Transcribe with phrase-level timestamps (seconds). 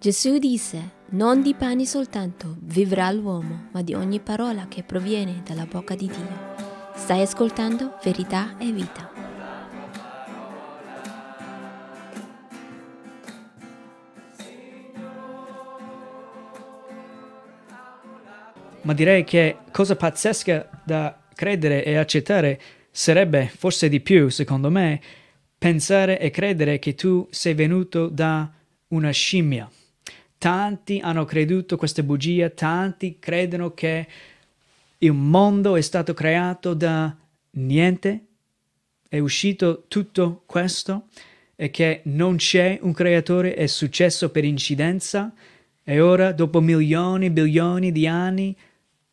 [0.00, 5.66] Gesù disse, non di pani soltanto vivrà l'uomo, ma di ogni parola che proviene dalla
[5.66, 6.54] bocca di Dio.
[6.94, 9.10] Stai ascoltando verità e vita.
[18.82, 22.60] Ma direi che cosa pazzesca da credere e accettare
[22.92, 25.00] sarebbe, forse di più, secondo me,
[25.58, 28.48] pensare e credere che tu sei venuto da
[28.90, 29.68] una scimmia.
[30.38, 34.06] Tanti hanno creduto questa bugia, tanti credono che
[34.98, 37.14] il mondo è stato creato da
[37.50, 38.24] niente,
[39.08, 41.08] è uscito tutto questo
[41.56, 45.32] e che non c'è un creatore, è successo per incidenza
[45.82, 48.56] e ora, dopo milioni, bilioni di anni,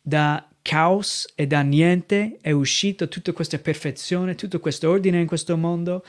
[0.00, 5.56] da caos e da niente è uscito tutta questa perfezione, tutto questo ordine in questo
[5.56, 6.04] mondo.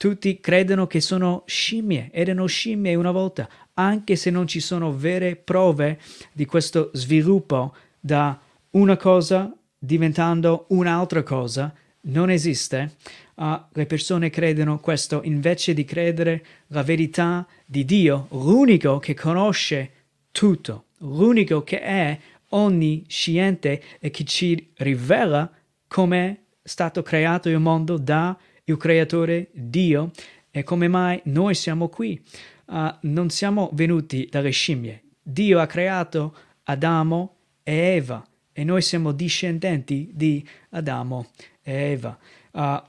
[0.00, 5.36] Tutti credono che sono scimmie, erano scimmie una volta, anche se non ci sono vere
[5.36, 6.00] prove
[6.32, 12.94] di questo sviluppo da una cosa diventando un'altra cosa, non esiste.
[13.34, 19.90] Uh, le persone credono questo invece di credere la verità di Dio, l'unico che conosce
[20.30, 25.52] tutto, l'unico che è onnisciente e che ci rivela
[25.86, 28.34] come è stato creato il mondo da
[28.70, 30.10] il creatore Dio
[30.50, 32.22] e come mai noi siamo qui
[32.70, 35.02] uh, non siamo venuti dalle scimmie.
[35.22, 41.30] Dio ha creato Adamo e Eva e noi siamo discendenti di Adamo
[41.62, 42.18] e Eva.
[42.52, 42.82] Uh,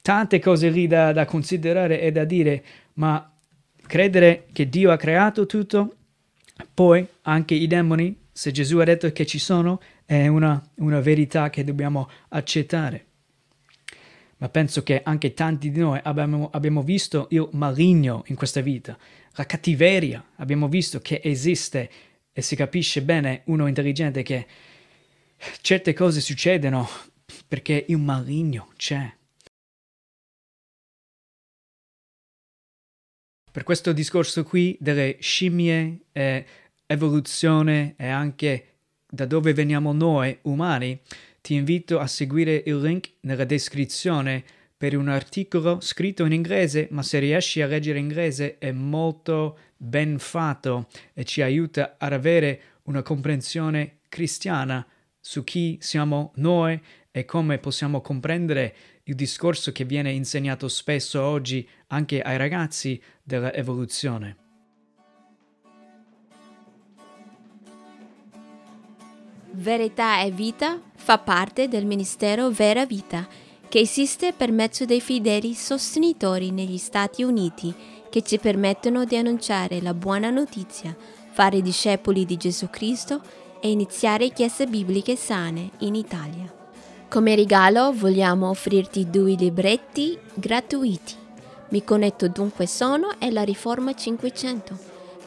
[0.00, 3.30] tante cose lì da, da considerare e da dire, ma
[3.86, 5.96] credere che Dio ha creato tutto,
[6.72, 11.50] poi anche i demoni, se Gesù ha detto che ci sono, è una, una verità
[11.50, 13.06] che dobbiamo accettare
[14.42, 18.98] ma penso che anche tanti di noi abbiamo, abbiamo, visto il maligno in questa vita
[19.34, 20.32] la cattiveria.
[20.36, 21.88] Abbiamo visto che esiste
[22.32, 24.46] e si capisce bene uno intelligente che
[25.60, 26.88] certe cose succedono
[27.46, 29.14] perché il maligno c'è.
[33.52, 36.46] Per questo discorso qui delle scimmie e
[36.86, 38.66] evoluzione e anche
[39.06, 40.98] da dove veniamo noi umani,
[41.42, 44.42] ti invito a seguire il link nella descrizione
[44.76, 50.18] per un articolo scritto in inglese, ma se riesci a leggere inglese è molto ben
[50.18, 54.86] fatto e ci aiuta ad avere una comprensione cristiana
[55.20, 56.80] su chi siamo noi
[57.10, 58.74] e come possiamo comprendere
[59.04, 64.36] il discorso che viene insegnato spesso oggi anche ai ragazzi dell'evoluzione.
[69.54, 73.26] Verità e vita fa parte del ministero Vera Vita
[73.68, 77.74] che esiste per mezzo dei fedeli sostenitori negli Stati Uniti
[78.08, 80.94] che ci permettono di annunciare la buona notizia,
[81.32, 83.20] fare discepoli di Gesù Cristo
[83.60, 86.54] e iniziare chiese bibliche sane in Italia.
[87.08, 91.14] Come regalo vogliamo offrirti due libretti gratuiti.
[91.70, 94.91] Mi connetto dunque sono e la Riforma 500